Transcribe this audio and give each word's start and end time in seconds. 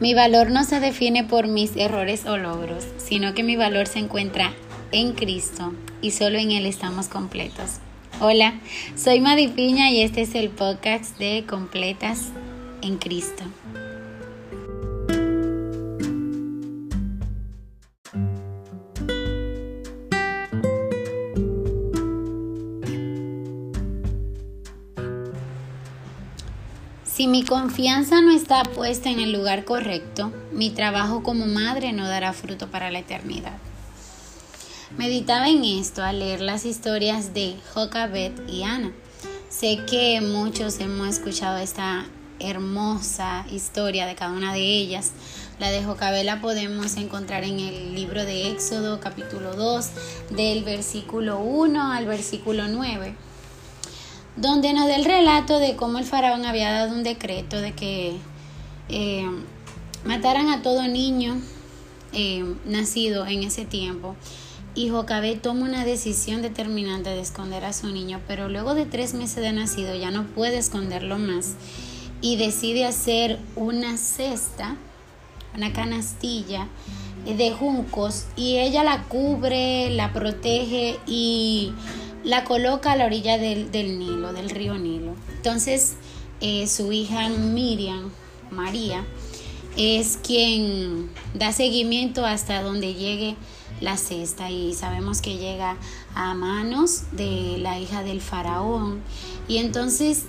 Mi 0.00 0.14
valor 0.14 0.52
no 0.52 0.62
se 0.62 0.78
define 0.78 1.24
por 1.24 1.48
mis 1.48 1.76
errores 1.76 2.24
o 2.24 2.36
logros, 2.36 2.86
sino 2.98 3.34
que 3.34 3.42
mi 3.42 3.56
valor 3.56 3.88
se 3.88 3.98
encuentra 3.98 4.52
en 4.92 5.12
Cristo 5.12 5.74
y 6.00 6.12
solo 6.12 6.38
en 6.38 6.52
Él 6.52 6.66
estamos 6.66 7.08
completos. 7.08 7.78
Hola, 8.20 8.60
soy 8.96 9.20
Madi 9.20 9.48
Piña 9.48 9.90
y 9.90 10.02
este 10.02 10.20
es 10.20 10.36
el 10.36 10.50
podcast 10.50 11.18
de 11.18 11.44
Completas 11.48 12.28
en 12.80 12.98
Cristo. 12.98 13.42
Si 27.18 27.26
mi 27.26 27.42
confianza 27.42 28.20
no 28.20 28.30
está 28.30 28.62
puesta 28.62 29.10
en 29.10 29.18
el 29.18 29.32
lugar 29.32 29.64
correcto, 29.64 30.32
mi 30.52 30.70
trabajo 30.70 31.24
como 31.24 31.46
madre 31.46 31.92
no 31.92 32.06
dará 32.06 32.32
fruto 32.32 32.70
para 32.70 32.92
la 32.92 33.00
eternidad. 33.00 33.58
Meditaba 34.96 35.48
en 35.48 35.64
esto 35.64 36.04
al 36.04 36.20
leer 36.20 36.40
las 36.40 36.64
historias 36.64 37.34
de 37.34 37.56
Jocabet 37.74 38.40
y 38.48 38.62
Ana. 38.62 38.92
Sé 39.48 39.80
que 39.90 40.20
muchos 40.20 40.78
hemos 40.78 41.08
escuchado 41.08 41.58
esta 41.58 42.06
hermosa 42.38 43.44
historia 43.50 44.06
de 44.06 44.14
cada 44.14 44.30
una 44.30 44.52
de 44.52 44.60
ellas. 44.60 45.10
La 45.58 45.72
de 45.72 45.82
Jocabet 45.82 46.24
la 46.24 46.40
podemos 46.40 46.96
encontrar 46.98 47.42
en 47.42 47.58
el 47.58 47.96
libro 47.96 48.24
de 48.24 48.52
Éxodo 48.52 49.00
capítulo 49.00 49.56
2 49.56 49.86
del 50.30 50.62
versículo 50.62 51.40
1 51.40 51.92
al 51.94 52.06
versículo 52.06 52.68
9 52.68 53.27
donde 54.40 54.72
nos 54.72 54.86
da 54.86 54.96
el 54.96 55.04
relato 55.04 55.58
de 55.58 55.76
cómo 55.76 55.98
el 55.98 56.04
faraón 56.04 56.44
había 56.44 56.70
dado 56.70 56.94
un 56.94 57.02
decreto 57.02 57.60
de 57.60 57.72
que 57.72 58.16
eh, 58.88 59.26
mataran 60.04 60.48
a 60.48 60.62
todo 60.62 60.86
niño 60.86 61.40
eh, 62.12 62.44
nacido 62.64 63.26
en 63.26 63.42
ese 63.42 63.64
tiempo. 63.64 64.16
Y 64.74 64.90
Jocabé 64.90 65.34
toma 65.34 65.64
una 65.64 65.84
decisión 65.84 66.40
determinante 66.40 67.10
de 67.10 67.20
esconder 67.20 67.64
a 67.64 67.72
su 67.72 67.88
niño, 67.88 68.20
pero 68.28 68.48
luego 68.48 68.74
de 68.74 68.86
tres 68.86 69.12
meses 69.12 69.42
de 69.42 69.52
nacido 69.52 69.96
ya 69.96 70.10
no 70.10 70.24
puede 70.24 70.58
esconderlo 70.58 71.18
más 71.18 71.54
y 72.20 72.36
decide 72.36 72.84
hacer 72.84 73.38
una 73.56 73.96
cesta, 73.96 74.76
una 75.56 75.72
canastilla 75.72 76.68
de 77.26 77.52
juncos 77.52 78.26
y 78.36 78.58
ella 78.58 78.84
la 78.84 79.02
cubre, 79.04 79.90
la 79.90 80.12
protege 80.12 80.98
y 81.06 81.72
la 82.24 82.44
coloca 82.44 82.92
a 82.92 82.96
la 82.96 83.06
orilla 83.06 83.38
del, 83.38 83.70
Nilo, 83.98 84.32
del 84.32 84.50
río 84.50 84.78
Nilo. 84.78 85.14
Entonces, 85.36 85.94
eh, 86.40 86.66
su 86.66 86.92
hija 86.92 87.28
Miriam, 87.28 88.10
María, 88.50 89.04
es 89.76 90.18
quien 90.22 91.10
da 91.34 91.52
seguimiento 91.52 92.24
hasta 92.24 92.62
donde 92.62 92.94
llegue 92.94 93.36
la 93.80 93.96
cesta 93.96 94.50
y 94.50 94.74
sabemos 94.74 95.20
que 95.20 95.36
llega 95.36 95.76
a 96.14 96.34
manos 96.34 97.04
de 97.12 97.58
la 97.58 97.78
hija 97.78 98.02
del 98.02 98.20
faraón 98.20 99.02
y 99.46 99.58
entonces 99.58 100.24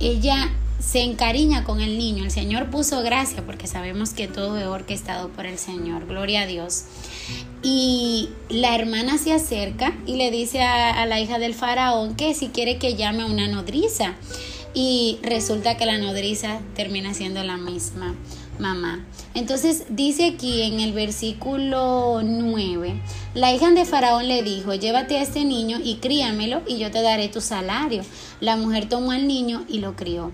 ella 0.00 0.52
se 0.80 1.02
encariña 1.02 1.64
con 1.64 1.80
el 1.80 1.98
niño. 1.98 2.24
El 2.24 2.30
Señor 2.30 2.70
puso 2.70 3.02
gracia 3.02 3.44
porque 3.44 3.66
sabemos 3.66 4.10
que 4.10 4.28
todo 4.28 4.58
es 4.58 4.66
orquestado 4.66 5.28
por 5.28 5.46
el 5.46 5.58
Señor. 5.58 6.06
Gloria 6.06 6.42
a 6.42 6.46
Dios. 6.46 6.84
Y 7.62 8.30
la 8.48 8.74
hermana 8.74 9.18
se 9.18 9.32
acerca 9.32 9.96
y 10.06 10.16
le 10.16 10.30
dice 10.30 10.62
a, 10.62 11.04
la 11.06 11.20
hija 11.20 11.38
del 11.38 11.54
faraón 11.54 12.16
que 12.16 12.34
si 12.34 12.48
quiere 12.48 12.78
que 12.78 12.94
llame 12.94 13.22
a 13.22 13.26
una 13.26 13.48
nodriza. 13.48 14.14
Y 14.72 15.18
resulta 15.22 15.76
que 15.76 15.84
la 15.84 15.98
nodriza 15.98 16.60
termina 16.74 17.12
siendo 17.12 17.42
la 17.42 17.56
misma 17.56 18.14
mamá. 18.58 19.04
Entonces 19.34 19.84
dice 19.90 20.26
aquí 20.26 20.62
en 20.62 20.80
el 20.80 20.92
versículo 20.92 22.20
9, 22.22 23.02
la 23.34 23.52
hija 23.52 23.70
de 23.70 23.84
Faraón 23.84 24.28
le 24.28 24.42
dijo, 24.42 24.74
llévate 24.74 25.18
a 25.18 25.22
este 25.22 25.44
niño 25.44 25.78
y 25.82 25.96
críamelo 25.96 26.62
y 26.68 26.78
yo 26.78 26.90
te 26.90 27.02
daré 27.02 27.28
tu 27.28 27.40
salario. 27.40 28.02
La 28.40 28.56
mujer 28.56 28.88
tomó 28.88 29.10
al 29.10 29.26
niño 29.26 29.64
y 29.68 29.78
lo 29.78 29.96
crió. 29.96 30.30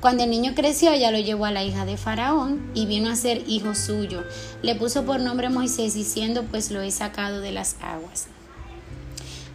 Cuando 0.00 0.22
el 0.22 0.30
niño 0.30 0.52
creció, 0.54 0.92
ella 0.92 1.10
lo 1.10 1.18
llevó 1.18 1.44
a 1.44 1.50
la 1.50 1.64
hija 1.64 1.84
de 1.84 1.96
Faraón 1.96 2.70
y 2.72 2.86
vino 2.86 3.10
a 3.10 3.16
ser 3.16 3.42
hijo 3.48 3.74
suyo. 3.74 4.22
Le 4.62 4.76
puso 4.76 5.04
por 5.04 5.18
nombre 5.18 5.50
Moisés 5.50 5.94
diciendo, 5.94 6.44
pues 6.48 6.70
lo 6.70 6.82
he 6.82 6.92
sacado 6.92 7.40
de 7.40 7.50
las 7.50 7.76
aguas. 7.80 8.28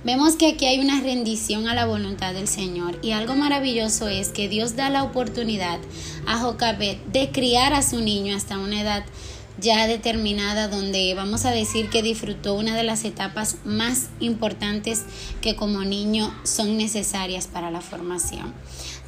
Vemos 0.03 0.35
que 0.35 0.47
aquí 0.47 0.65
hay 0.65 0.81
una 0.81 0.99
rendición 0.99 1.69
a 1.69 1.75
la 1.75 1.85
voluntad 1.85 2.33
del 2.33 2.49
Señor 2.49 2.99
y 3.01 3.11
algo 3.11 3.35
maravilloso 3.35 4.09
es 4.09 4.29
que 4.29 4.49
Dios 4.49 4.75
da 4.75 4.89
la 4.89 5.03
oportunidad 5.03 5.79
a 6.27 6.39
Jocabet 6.39 7.01
de 7.05 7.31
criar 7.31 7.73
a 7.73 7.81
su 7.81 8.01
niño 8.01 8.35
hasta 8.35 8.57
una 8.57 8.81
edad 8.81 9.05
ya 9.59 9.87
determinada 9.87 10.67
donde 10.67 11.13
vamos 11.13 11.45
a 11.45 11.51
decir 11.51 11.89
que 11.89 12.01
disfrutó 12.01 12.55
una 12.55 12.75
de 12.75 12.83
las 12.83 13.05
etapas 13.05 13.57
más 13.65 14.09
importantes 14.19 15.03
que 15.41 15.55
como 15.55 15.83
niño 15.83 16.33
son 16.43 16.77
necesarias 16.77 17.47
para 17.47 17.71
la 17.71 17.81
formación. 17.81 18.53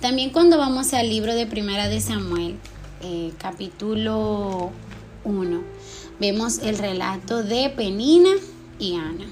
También 0.01 0.29
cuando 0.29 0.57
vamos 0.57 0.93
al 0.93 1.09
libro 1.09 1.33
de 1.35 1.47
Primera 1.47 1.87
de 1.87 2.01
Samuel, 2.01 2.55
eh, 3.01 3.31
capítulo 3.39 4.71
1, 5.23 5.63
vemos 6.19 6.59
el 6.59 6.77
relato 6.77 7.43
de 7.43 7.69
Penina 7.69 8.31
y 8.77 8.95
Ana. 8.95 9.25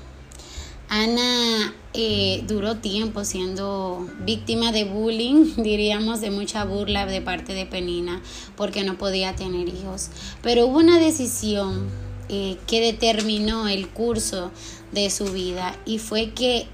Ana 0.93 1.73
eh, 1.95 2.43
duró 2.47 2.77
tiempo 2.77 3.25
siendo 3.25 4.07
víctima 4.19 4.71
de 4.71 4.85
bullying, 4.85 5.55
diríamos, 5.57 6.21
de 6.21 6.29
mucha 6.29 6.65
burla 6.65 7.07
de 7.07 7.19
parte 7.19 7.55
de 7.55 7.65
Penina, 7.65 8.21
porque 8.55 8.83
no 8.83 8.95
podía 8.95 9.35
tener 9.35 9.67
hijos. 9.69 10.11
Pero 10.43 10.67
hubo 10.67 10.77
una 10.77 10.99
decisión 10.99 11.89
eh, 12.29 12.59
que 12.67 12.79
determinó 12.79 13.67
el 13.67 13.89
curso 13.89 14.51
de 14.91 15.09
su 15.09 15.31
vida 15.31 15.75
y 15.83 15.97
fue 15.97 16.29
que 16.33 16.67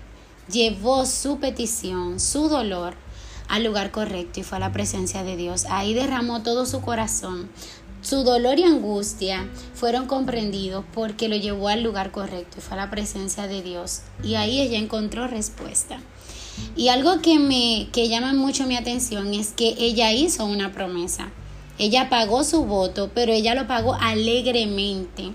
llevó 0.51 1.05
su 1.05 1.39
petición, 1.39 2.19
su 2.19 2.49
dolor, 2.49 2.95
al 3.47 3.63
lugar 3.63 3.91
correcto 3.91 4.41
y 4.41 4.43
fue 4.43 4.57
a 4.57 4.59
la 4.59 4.73
presencia 4.73 5.23
de 5.23 5.37
Dios. 5.37 5.65
Ahí 5.69 5.93
derramó 5.93 6.43
todo 6.43 6.65
su 6.65 6.81
corazón. 6.81 7.49
Su 8.01 8.23
dolor 8.23 8.59
y 8.59 8.63
angustia 8.63 9.49
fueron 9.73 10.05
comprendidos 10.05 10.85
porque 10.93 11.27
lo 11.27 11.35
llevó 11.35 11.67
al 11.67 11.83
lugar 11.83 12.11
correcto 12.11 12.57
y 12.57 12.61
fue 12.61 12.77
a 12.77 12.85
la 12.85 12.89
presencia 12.89 13.47
de 13.47 13.61
Dios. 13.61 14.01
Y 14.23 14.35
ahí 14.35 14.61
ella 14.61 14.77
encontró 14.77 15.27
respuesta. 15.27 15.99
Y 16.75 16.87
algo 16.89 17.21
que 17.21 17.39
me 17.39 17.89
que 17.91 18.07
llama 18.07 18.33
mucho 18.33 18.65
mi 18.65 18.77
atención 18.77 19.33
es 19.33 19.49
que 19.49 19.75
ella 19.77 20.13
hizo 20.13 20.45
una 20.45 20.71
promesa. 20.71 21.29
Ella 21.77 22.09
pagó 22.09 22.43
su 22.43 22.65
voto, 22.65 23.11
pero 23.13 23.31
ella 23.31 23.53
lo 23.53 23.67
pagó 23.67 23.95
alegremente. 23.95 25.33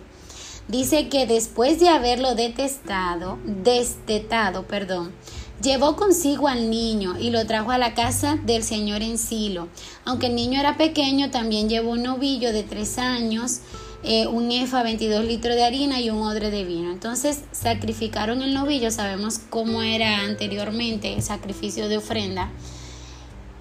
Dice 0.69 1.09
que 1.09 1.27
después 1.27 1.81
de 1.81 1.89
haberlo 1.89 2.35
detestado, 2.35 3.39
destetado, 3.45 4.67
perdón, 4.67 5.13
Llevó 5.62 5.97
consigo 5.97 6.48
al 6.48 6.69
niño 6.69 7.19
y 7.19 7.31
lo 7.31 7.47
trajo 7.47 7.70
a 7.70 7.78
la 7.78 7.94
casa 7.94 8.38
del 8.44 8.62
Señor 8.62 9.03
en 9.03 9.19
Silo. 9.19 9.69
Aunque 10.04 10.26
el 10.26 10.34
niño 10.34 10.60
era 10.60 10.76
pequeño, 10.76 11.31
también 11.31 11.69
llevó 11.69 11.92
un 11.92 12.03
novillo 12.03 12.53
de 12.53 12.65
tres 12.65 12.98
años, 12.98 13.60
eh, 14.03 14.26
un 14.26 14.53
efa, 14.53 14.82
22 14.82 15.25
litros 15.25 15.54
de 15.54 15.65
harina 15.65 16.00
y 16.00 16.10
un 16.10 16.19
odre 16.22 16.50
de 16.50 16.65
vino. 16.65 16.92
Entonces 16.92 17.44
sacrificaron 17.53 18.42
el 18.42 18.53
novillo, 18.53 18.91
sabemos 18.91 19.38
cómo 19.48 19.82
era 19.82 20.20
anteriormente 20.20 21.15
el 21.15 21.22
sacrificio 21.22 21.88
de 21.88 21.98
ofrenda. 21.98 22.50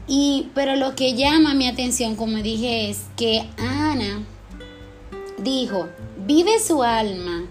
Y, 0.08 0.50
pero 0.54 0.76
lo 0.76 0.96
que 0.96 1.14
llama 1.14 1.54
mi 1.54 1.68
atención, 1.68 2.16
como 2.16 2.38
dije, 2.38 2.90
es 2.90 3.04
que 3.16 3.48
Ana 3.58 4.24
dijo, 5.38 5.88
vive 6.26 6.60
su 6.60 6.84
alma, 6.84 7.46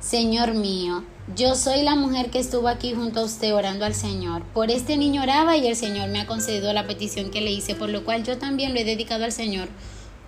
Señor 0.00 0.54
mío, 0.54 1.04
yo 1.36 1.54
soy 1.54 1.82
la 1.82 1.94
mujer 1.94 2.30
que 2.30 2.38
estuvo 2.38 2.68
aquí 2.68 2.94
junto 2.94 3.20
a 3.20 3.24
usted 3.24 3.54
orando 3.54 3.84
al 3.84 3.94
Señor. 3.94 4.42
Por 4.54 4.70
este 4.70 4.96
niño 4.96 5.22
oraba 5.22 5.56
y 5.56 5.66
el 5.66 5.76
Señor 5.76 6.08
me 6.08 6.20
ha 6.20 6.26
concedido 6.26 6.72
la 6.72 6.86
petición 6.86 7.30
que 7.30 7.40
le 7.40 7.50
hice, 7.50 7.74
por 7.74 7.90
lo 7.90 8.04
cual 8.04 8.24
yo 8.24 8.38
también 8.38 8.72
lo 8.72 8.80
he 8.80 8.84
dedicado 8.84 9.24
al 9.24 9.32
Señor. 9.32 9.68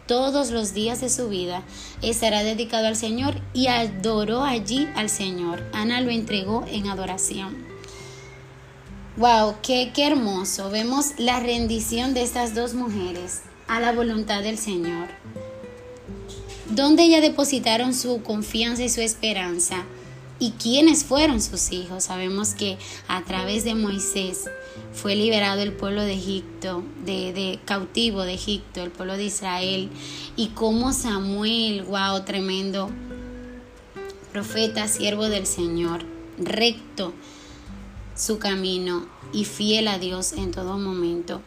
Todos 0.06 0.50
los 0.50 0.74
días 0.74 1.00
de 1.00 1.08
su 1.08 1.28
vida 1.28 1.62
estará 2.02 2.42
dedicado 2.42 2.86
al 2.86 2.96
Señor 2.96 3.40
y 3.54 3.68
adoró 3.68 4.42
allí 4.42 4.88
al 4.94 5.08
Señor. 5.08 5.62
Ana 5.72 6.00
lo 6.00 6.10
entregó 6.10 6.64
en 6.68 6.88
adoración. 6.88 7.56
Wow, 9.16 9.54
qué, 9.62 9.92
qué 9.94 10.06
hermoso. 10.06 10.70
Vemos 10.70 11.12
la 11.18 11.40
rendición 11.40 12.12
de 12.12 12.22
estas 12.22 12.54
dos 12.54 12.74
mujeres 12.74 13.42
a 13.68 13.80
la 13.80 13.92
voluntad 13.92 14.42
del 14.42 14.58
Señor. 14.58 15.08
Donde 16.68 17.04
ellas 17.04 17.22
depositaron 17.22 17.94
su 17.94 18.22
confianza 18.22 18.82
y 18.82 18.88
su 18.88 19.00
esperanza 19.00 19.84
¿Y 20.42 20.52
quiénes 20.52 21.04
fueron 21.04 21.42
sus 21.42 21.70
hijos? 21.70 22.04
Sabemos 22.04 22.54
que 22.54 22.78
a 23.08 23.22
través 23.24 23.62
de 23.62 23.74
Moisés 23.74 24.46
fue 24.90 25.14
liberado 25.14 25.60
el 25.60 25.74
pueblo 25.74 26.00
de 26.00 26.14
Egipto, 26.14 26.82
de, 27.04 27.60
cautivo 27.66 28.22
de 28.22 28.34
Egipto, 28.34 28.82
el 28.82 28.90
pueblo 28.90 29.18
de 29.18 29.24
Israel. 29.24 29.90
Y 30.36 30.48
como 30.48 30.94
Samuel, 30.94 31.82
wow, 31.82 32.24
tremendo 32.24 32.88
profeta, 34.32 34.88
siervo 34.88 35.28
del 35.28 35.46
Señor, 35.46 36.06
recto 36.38 37.12
su 38.16 38.38
camino 38.38 39.06
y 39.34 39.44
fiel 39.44 39.88
a 39.88 39.98
Dios 39.98 40.32
en 40.32 40.52
todo 40.52 40.78
momento. 40.78 41.42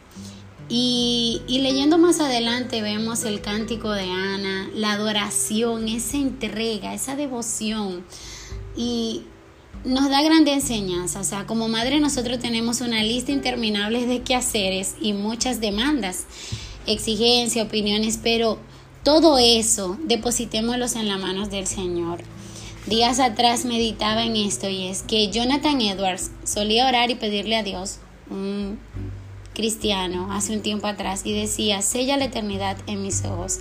Y, 0.68 1.42
y, 1.48 1.58
leyendo 1.58 1.98
más 1.98 2.20
adelante 2.20 2.80
vemos 2.80 3.24
el 3.24 3.40
cántico 3.42 3.90
de 3.90 4.08
Ana, 4.08 4.70
la 4.72 4.92
adoración, 4.92 5.88
esa 5.88 6.16
entrega, 6.16 6.94
esa 6.94 7.16
devoción. 7.16 8.04
Y 8.76 9.22
nos 9.84 10.08
da 10.10 10.22
grande 10.22 10.52
enseñanza. 10.52 11.20
O 11.20 11.24
sea, 11.24 11.46
como 11.46 11.68
madre 11.68 12.00
nosotros 12.00 12.38
tenemos 12.38 12.80
una 12.80 13.02
lista 13.02 13.32
interminable 13.32 14.06
de 14.06 14.22
quehaceres 14.22 14.94
y 15.00 15.12
muchas 15.12 15.60
demandas, 15.60 16.24
exigencias, 16.86 17.66
opiniones, 17.66 18.18
pero 18.22 18.58
todo 19.02 19.38
eso 19.38 19.98
depositémoslos 20.04 20.96
en 20.96 21.08
las 21.08 21.20
manos 21.20 21.50
del 21.50 21.66
Señor. 21.66 22.20
Días 22.86 23.18
atrás 23.20 23.64
meditaba 23.64 24.24
en 24.24 24.36
esto 24.36 24.68
y 24.68 24.88
es 24.88 25.02
que 25.02 25.30
Jonathan 25.30 25.80
Edwards 25.80 26.30
solía 26.44 26.86
orar 26.86 27.10
y 27.10 27.14
pedirle 27.14 27.56
a 27.56 27.62
Dios, 27.62 27.98
cristiano, 29.54 30.32
hace 30.32 30.52
un 30.54 30.62
tiempo 30.62 30.86
atrás 30.86 31.22
y 31.24 31.32
decía, 31.32 31.80
sella 31.80 32.16
la 32.16 32.26
eternidad 32.26 32.76
en 32.86 33.02
mis 33.02 33.24
ojos. 33.24 33.60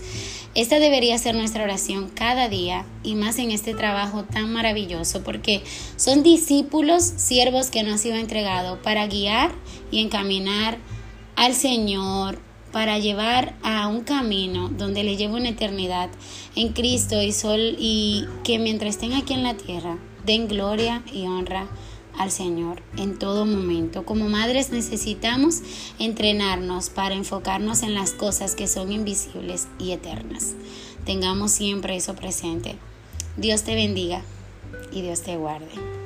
Esta 0.56 0.80
debería 0.80 1.18
ser 1.18 1.36
nuestra 1.36 1.64
oración 1.64 2.10
cada 2.14 2.50
día 2.50 2.86
y 3.04 3.16
más 3.16 3.40
en 3.40 3.52
este 3.52 3.74
trabajo 3.74 4.24
tan 4.24 4.52
maravilloso 4.52 5.24
porque 5.24 5.64
son 5.96 6.22
discípulos, 6.22 7.04
siervos 7.04 7.70
que 7.70 7.84
nos 7.84 7.94
han 7.94 8.00
sido 8.00 8.16
entregados 8.16 8.78
para 8.80 9.08
guiar 9.08 9.52
y 9.90 10.02
encaminar 10.02 10.78
al 11.36 11.54
Señor, 11.54 12.40
para 12.72 13.00
llevar 13.00 13.56
a 13.64 13.88
un 13.88 14.02
camino 14.02 14.70
donde 14.70 15.04
le 15.04 15.16
lleve 15.16 15.36
una 15.36 15.50
eternidad 15.50 16.10
en 16.56 16.70
Cristo 16.74 17.22
y 17.22 17.32
sol 17.32 17.76
y 17.80 18.26
que 18.44 18.60
mientras 18.60 18.96
estén 18.96 19.14
aquí 19.14 19.34
en 19.34 19.44
la 19.44 19.54
tierra 19.54 19.98
den 20.26 20.48
gloria 20.48 21.04
y 21.12 21.28
honra 21.28 21.68
al 22.18 22.32
Señor 22.32 22.82
en 22.98 23.18
todo 23.18 23.46
momento. 23.46 24.06
Como 24.06 24.30
madres 24.30 24.72
necesitamos 24.72 25.62
entrenarnos 26.00 26.90
para 26.90 27.16
enfocarnos 27.16 27.84
en 27.84 27.94
las 27.94 28.12
cosas 28.12 28.56
que 28.56 28.68
son 28.68 28.92
invisibles 28.92 29.68
y 29.80 29.92
eternas. 29.92 30.54
Tengamos 31.06 31.52
siempre 31.52 31.96
eso 31.96 32.16
presente. 32.16 32.76
Dios 33.38 33.64
te 33.64 33.76
bendiga 33.76 34.22
y 34.92 35.02
Dios 35.02 35.22
te 35.22 35.38
guarde. 35.38 36.03